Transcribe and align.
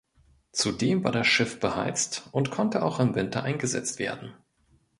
Zudem 0.51 1.03
war 1.03 1.11
das 1.11 1.27
Schiff 1.27 1.59
beheizt 1.59 2.23
und 2.31 2.49
konnte 2.49 2.81
auch 2.81 2.99
im 2.99 3.13
Winter 3.13 3.43
eingesetzt 3.43 3.99
werden. 3.99 4.33